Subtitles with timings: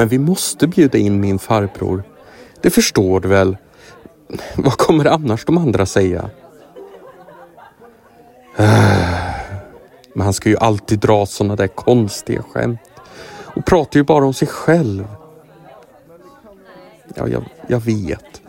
[0.00, 2.02] Men vi måste bjuda in min farbror.
[2.60, 3.56] Det förstår du väl?
[4.56, 6.30] Vad kommer annars de andra säga?
[10.14, 12.80] Men han ska ju alltid dra sådana där konstiga skämt
[13.42, 15.08] och pratar ju bara om sig själv.
[17.14, 18.42] Ja, jag, jag vet.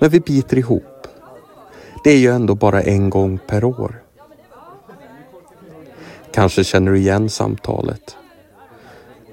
[0.00, 1.06] Men vi biter ihop.
[2.04, 4.02] Det är ju ändå bara en gång per år.
[6.32, 8.16] Kanske känner du igen samtalet.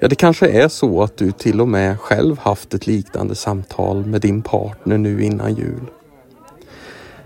[0.00, 4.06] Ja, det kanske är så att du till och med själv haft ett liknande samtal
[4.06, 5.90] med din partner nu innan jul.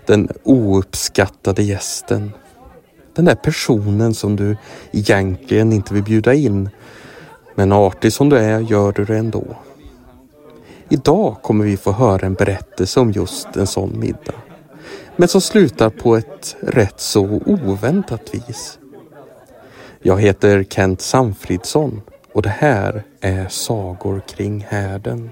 [0.05, 2.31] Den ouppskattade gästen.
[3.13, 4.57] Den där personen som du
[4.91, 6.69] egentligen inte vill bjuda in.
[7.55, 9.43] Men artig som du är gör du det ändå.
[10.89, 14.35] Idag kommer vi få höra en berättelse om just en sån middag.
[15.15, 18.79] Men som slutar på ett rätt så oväntat vis.
[20.01, 22.01] Jag heter Kent Samfridsson
[22.33, 25.29] och det här är Sagor kring härden.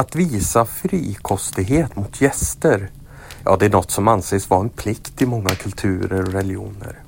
[0.00, 2.90] Att visa frikostighet mot gäster,
[3.44, 6.98] ja det är något som anses vara en plikt i många kulturer och religioner.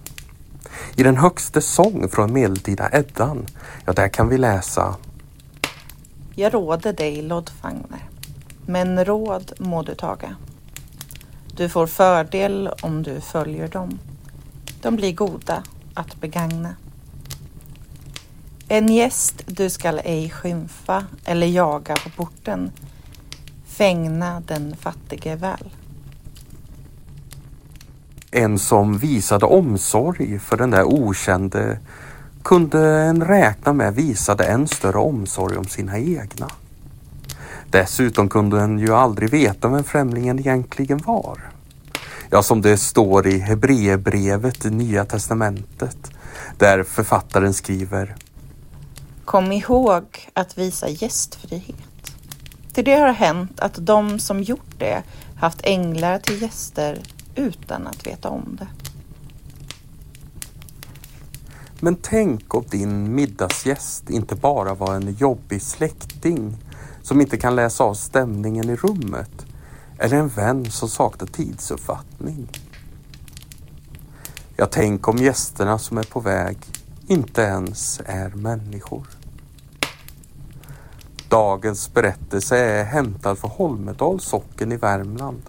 [0.97, 3.47] I den högste sång från medeltida Eddan,
[3.85, 4.97] ja där kan vi läsa
[6.35, 8.09] Jag råder dig, Lodfagner,
[8.67, 10.37] men råd må du taga.
[11.57, 13.99] Du får fördel om du följer dem.
[14.83, 15.63] De blir goda
[15.95, 16.75] att begagna.
[18.73, 22.71] En gäst du skall ej skymfa eller jaga på porten.
[23.73, 25.71] Fängna den fattige väl.
[28.31, 31.79] En som visade omsorg för den där okände
[32.43, 36.49] kunde en räkna med visade än större omsorg om sina egna.
[37.71, 41.41] Dessutom kunde en ju aldrig veta vem främlingen egentligen var.
[42.31, 46.11] Ja, som det står i Hebreerbrevet i Nya Testamentet,
[46.59, 48.17] där författaren skriver
[49.25, 50.05] Kom ihåg
[50.35, 51.92] att visa gästfrihet.
[52.73, 55.03] Till det har hänt att de som gjort det
[55.37, 57.03] haft änglar till gäster
[57.35, 58.67] utan att veta om det.
[61.81, 66.57] Men tänk om din middagsgäst inte bara var en jobbig släkting
[67.03, 69.47] som inte kan läsa av stämningen i rummet
[69.99, 72.49] eller en vän som saknar tidsuppfattning.
[74.57, 76.59] Jag tänk om gästerna som är på väg
[77.07, 79.07] inte ens är människor.
[81.33, 85.43] Dagens berättelse är hämtad från Holmedals socken i Värmland.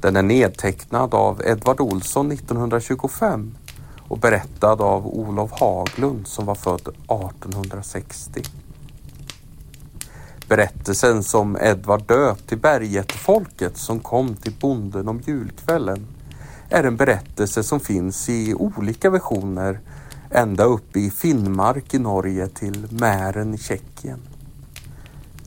[0.00, 3.54] Den är nedtecknad av Edvard Olsson 1925
[4.08, 8.42] och berättad av Olof Haglund som var född 1860.
[10.48, 16.06] Berättelsen som Edvard döpt till bergetfolket som kom till bonden om julkvällen
[16.70, 19.80] är en berättelse som finns i olika versioner
[20.30, 24.20] ända upp i Finnmark i Norge till Mären i Tjeckien.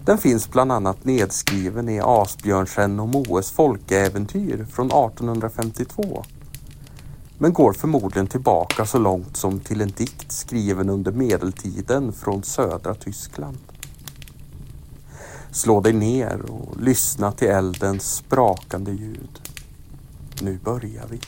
[0.05, 6.23] Den finns bland annat nedskriven i Asbjörnsen och Moes folkäventyr från 1852.
[7.37, 12.93] Men går förmodligen tillbaka så långt som till en dikt skriven under medeltiden från södra
[12.93, 13.57] Tyskland.
[15.51, 19.41] Slå dig ner och lyssna till eldens sprakande ljud.
[20.41, 21.19] Nu börjar vi.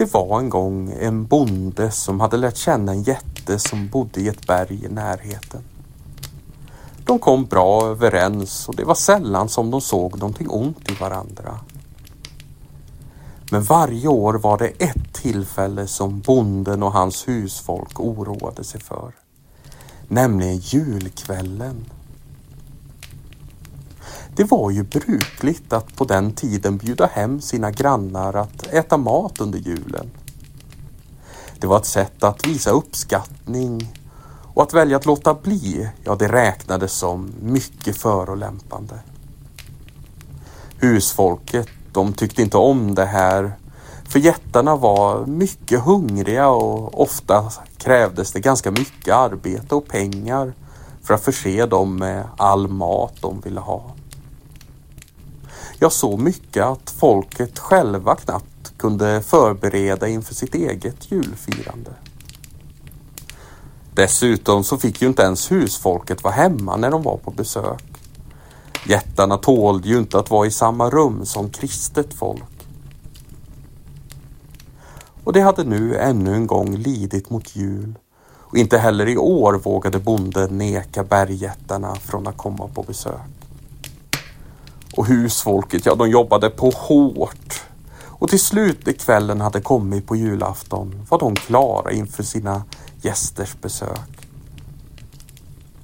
[0.00, 4.28] Det var en gång en bonde som hade lärt känna en jätte som bodde i
[4.28, 5.60] ett berg i närheten.
[7.04, 11.60] De kom bra överens och det var sällan som de såg någonting ont i varandra.
[13.50, 19.12] Men varje år var det ett tillfälle som bonden och hans husfolk oroade sig för.
[20.08, 21.84] Nämligen julkvällen.
[24.40, 29.40] Det var ju brukligt att på den tiden bjuda hem sina grannar att äta mat
[29.40, 30.10] under julen.
[31.58, 33.92] Det var ett sätt att visa uppskattning
[34.54, 38.94] och att välja att låta bli, ja det räknades som mycket förolämpande.
[40.78, 43.52] Husfolket, de tyckte inte om det här
[44.08, 50.52] för jättarna var mycket hungriga och ofta krävdes det ganska mycket arbete och pengar
[51.02, 53.94] för att förse dem med all mat de ville ha.
[55.82, 61.90] Jag såg mycket att folket själva knappt kunde förbereda inför sitt eget julfirande.
[63.94, 67.84] Dessutom så fick ju inte ens husfolket vara hemma när de var på besök.
[68.86, 72.66] Jättarna tålde ju inte att vara i samma rum som kristet folk.
[75.24, 77.98] Och det hade nu ännu en gång lidit mot jul
[78.28, 83.39] och inte heller i år vågade bonden neka bergjättarna från att komma på besök.
[85.00, 87.62] Och husfolket, ja de jobbade på hårt.
[88.02, 92.64] Och till slut när kvällen hade kommit på julafton var de klara inför sina
[93.02, 94.28] gästers besök.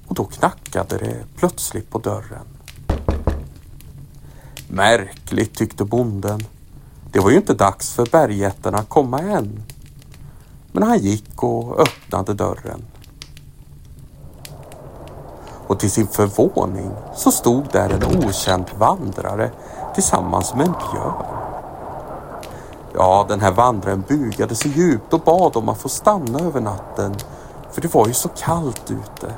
[0.07, 2.47] Och då knackade det plötsligt på dörren.
[4.67, 6.39] Märkligt tyckte bonden.
[7.11, 9.63] Det var ju inte dags för bergjättarna att komma än.
[10.71, 12.85] Men han gick och öppnade dörren.
[15.67, 19.51] Och till sin förvåning så stod där en okänd vandrare
[19.93, 21.25] tillsammans med en björn.
[22.93, 27.15] Ja, den här vandraren bugade sig djupt och bad om att få stanna över natten
[27.71, 29.33] för det var ju så kallt ute.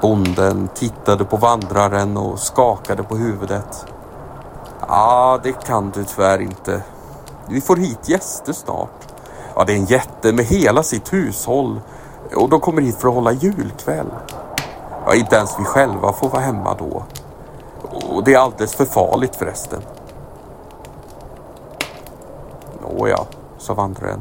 [0.00, 3.86] Bonden tittade på vandraren och skakade på huvudet.
[4.88, 6.82] Ja, det kan du tyvärr inte.
[7.48, 9.08] Vi får hit gäster snart.
[9.54, 11.80] Ja, det är en jätte med hela sitt hushåll
[12.34, 14.06] och de kommer hit för att hålla julkväll.
[15.06, 17.02] Ja, inte ens vi själva får vara hemma då.
[18.08, 19.82] Och det är alldeles för farligt förresten.
[22.82, 23.18] Nåja,
[23.58, 24.20] sa vandraren.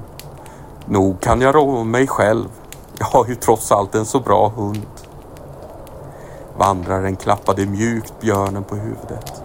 [0.86, 2.50] Nog kan jag rå mig själv.
[3.00, 4.86] Jag har ju trots allt en så bra hund.
[6.58, 9.44] Vandraren klappade mjukt björnen på huvudet.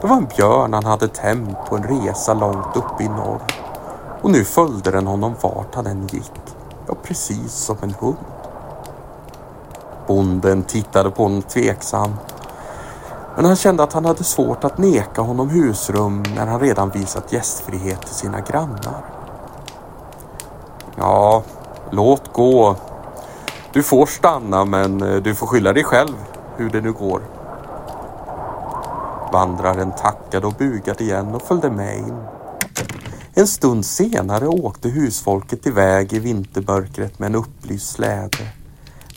[0.00, 3.42] Det var en björn han hade tämt på en resa långt uppe i norr.
[4.22, 6.32] Och nu följde den honom vart han än gick.
[6.86, 8.16] Ja, precis som en hund.
[10.06, 12.34] Bonden tittade på honom tveksamt.
[13.36, 17.32] Men han kände att han hade svårt att neka honom husrum när han redan visat
[17.32, 19.04] gästfrihet till sina grannar.
[20.96, 21.42] Ja,
[21.90, 22.76] låt gå.
[23.72, 26.14] Du får stanna men eh, du får skylla dig själv
[26.56, 27.20] hur det nu går.
[29.32, 32.16] Vandraren tackade och bugade igen och följde med in.
[33.36, 38.52] En stund senare åkte husfolket iväg i vintermörkret med en upplyst släde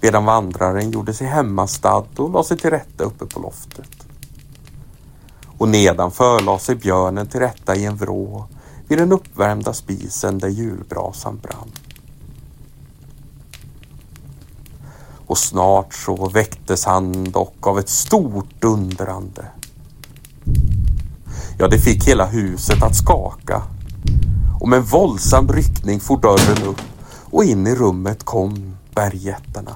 [0.01, 4.07] medan vandraren gjorde sig hemmastad och la sig till rätta uppe på loftet.
[5.57, 8.45] Och nedanför la sig björnen till rätta i en vrå
[8.87, 11.71] vid den uppvärmda spisen där julbrasan brann.
[15.27, 19.45] Och snart så väcktes han dock av ett stort undrande.
[21.57, 23.63] Ja, det fick hela huset att skaka.
[24.59, 26.81] Och med en våldsam ryckning for dörren upp
[27.31, 29.75] och in i rummet kom bergjättarna.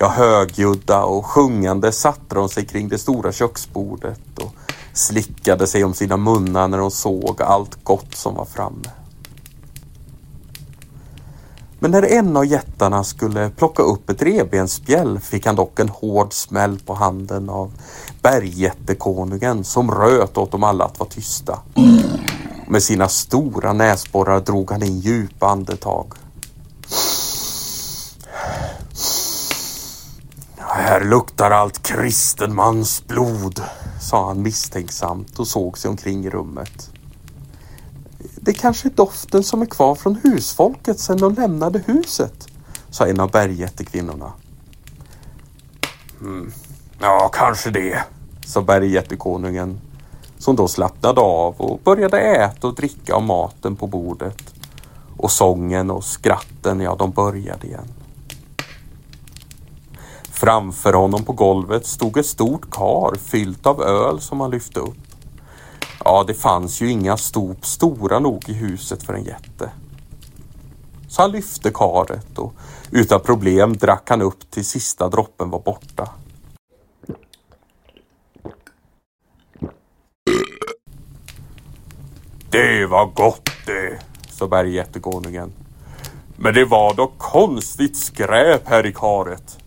[0.00, 4.54] Ja, högljudda och sjungande satte de sig kring det stora köksbordet och
[4.98, 8.90] slickade sig om sina munnar när de såg allt gott som var framme.
[11.78, 16.32] Men när en av jättarna skulle plocka upp ett revbensspjäll fick han dock en hård
[16.32, 17.72] smäll på handen av
[18.22, 21.58] bergjättekonungen som röt åt dem alla att vara tysta.
[22.68, 26.12] Med sina stora näsborrar drog han in djupa andetag.
[30.56, 33.62] Här luktar allt kristen mans blod,
[34.00, 36.90] sa han misstänksamt och såg sig omkring i rummet.
[38.36, 42.46] Det kanske är doften som är kvar från husfolket sedan de lämnade huset,
[42.90, 44.32] sa en av bergjättekvinnorna.
[46.20, 46.52] Mm.
[47.00, 48.02] Ja, kanske det,
[48.46, 49.80] sa bergjättekonungen
[50.38, 54.54] som då slappnade av och började äta och dricka av maten på bordet.
[55.16, 57.88] Och sången och skratten, ja, de började igen.
[60.48, 64.96] Framför honom på golvet stod ett stort kar fyllt av öl som han lyfte upp.
[66.04, 69.70] Ja, det fanns ju inga stop stora nog i huset för en jätte.
[71.08, 72.52] Så han lyfte karet och
[72.90, 76.08] utan problem drack han upp till sista droppen var borta.
[82.50, 85.52] Det var gott det, sa bergjättekonungen.
[86.36, 89.58] Men det var dock konstigt skräp här i karet.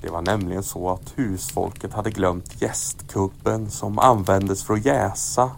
[0.00, 5.50] Det var nämligen så att husfolket hade glömt gästkubben som användes för att jäsa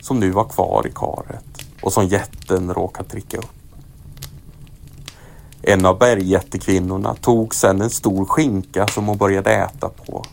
[0.00, 1.44] som nu var kvar i karet
[1.82, 3.52] och som jätten råkat dricka upp.
[5.62, 10.24] En av bergjättekvinnorna tog sedan en stor skinka som hon började äta på.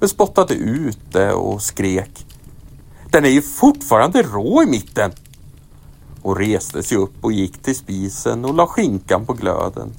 [0.00, 2.26] Men spottade ut det och skrek.
[3.10, 5.12] Den är ju fortfarande rå i mitten!
[6.22, 9.92] Och reste sig upp och gick till spisen och la skinkan på glöden.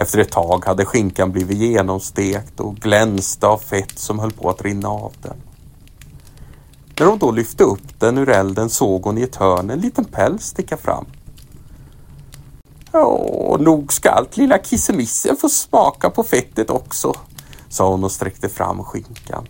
[0.00, 4.62] Efter ett tag hade skinkan blivit genomstekt och glänste av fett som höll på att
[4.62, 5.36] rinna av den.
[6.98, 10.04] När hon då lyfte upp den ur elden såg hon i ett hörn en liten
[10.04, 11.04] päls sticka fram.
[12.92, 17.14] Åh, nog ska allt lilla kissemissen få smaka på fettet också,
[17.68, 19.46] sa hon och sträckte fram skinkan.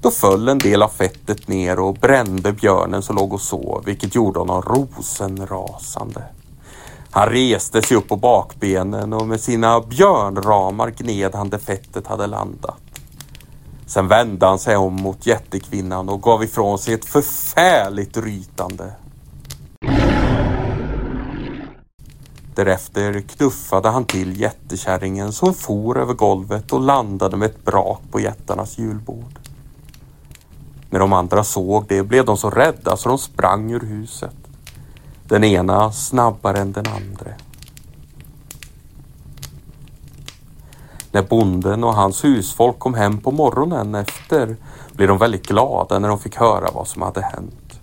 [0.00, 4.14] Då föll en del av fettet ner och brände björnen som låg och sov, vilket
[4.14, 6.22] gjorde honom rosenrasande.
[7.16, 12.26] Han reste sig upp på bakbenen och med sina björnramar gned han där fettet hade
[12.26, 12.80] landat.
[13.86, 18.92] Sen vände han sig om mot jättekvinnan och gav ifrån sig ett förfärligt rytande.
[22.54, 28.20] Därefter knuffade han till jättekärringen som for över golvet och landade med ett brak på
[28.20, 29.38] jättarnas julbord.
[30.90, 34.45] När de andra såg det blev de så rädda så de sprang ur huset.
[35.28, 37.30] Den ena snabbare än den andra.
[41.12, 44.56] När bonden och hans husfolk kom hem på morgonen efter
[44.92, 47.80] blev de väldigt glada när de fick höra vad som hade hänt.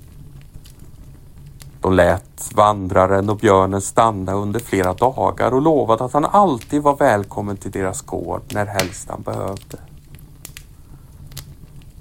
[1.81, 6.95] De lät vandraren och björnen stanna under flera dagar och lovade att han alltid var
[6.95, 9.77] välkommen till deras gård när helst han behövde.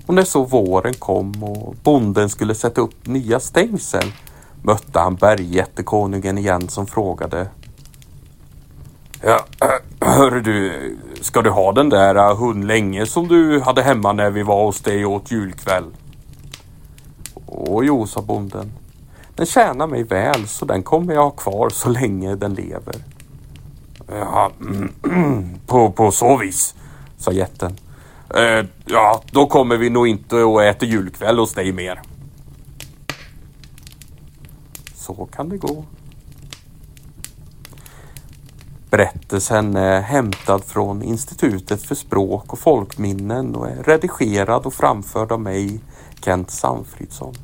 [0.06, 4.12] Och när så våren kom och bonden skulle sätta upp nya stängsel
[4.62, 7.49] mötte han bergjättekonungen igen som frågade.
[9.23, 9.47] Ja,
[10.00, 10.73] hörru du,
[11.21, 14.64] ska du ha den där äh, hund länge som du hade hemma när vi var
[14.64, 15.85] hos dig åt julkväll?
[17.47, 18.73] Åh jo, sa bonden.
[19.35, 22.95] Den tjänar mig väl så den kommer jag ha kvar så länge den lever.
[24.09, 24.50] Ja,
[25.66, 26.75] på, på så vis,
[27.19, 27.76] sa jätten.
[28.35, 32.00] Äh, ja, då kommer vi nog inte att äta julkväll hos dig mer.
[35.02, 35.85] Så kan det gå.
[38.90, 45.40] Berättelsen är hämtad från Institutet för språk och folkminnen och är redigerad och framförd av
[45.40, 45.80] mig,
[46.25, 47.35] Kent Sanfridsson.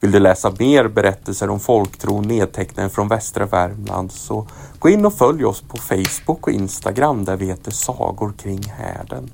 [0.00, 4.46] Vill du läsa mer berättelser om folktron nedtecknade från västra Värmland så
[4.78, 9.30] gå in och följ oss på Facebook och Instagram där vi heter Sagor kring härden.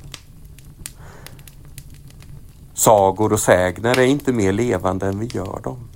[2.75, 5.88] Sagor och sägner är inte mer levande än vi gör dem.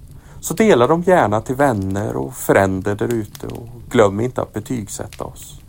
[0.43, 5.25] Så dela dem gärna till vänner och fränder där ute och glöm inte att betygsätta
[5.25, 5.61] oss.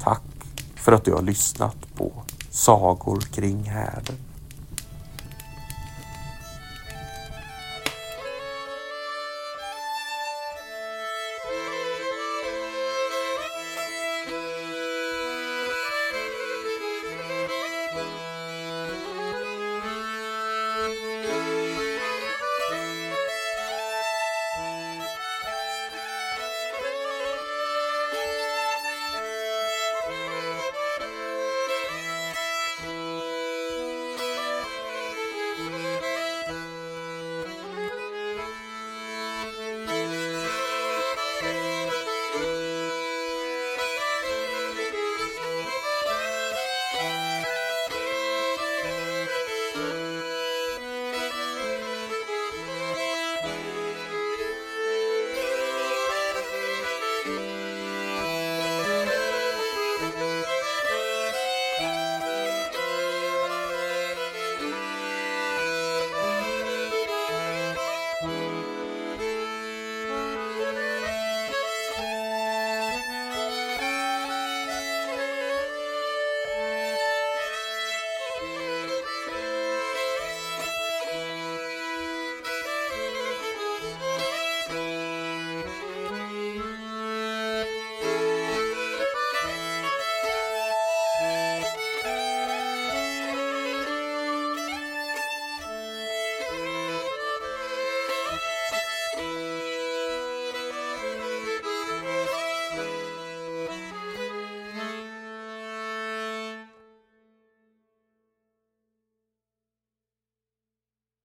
[0.00, 0.22] Tack
[0.76, 2.12] för att du har lyssnat på
[2.50, 4.16] Sagor kring härden.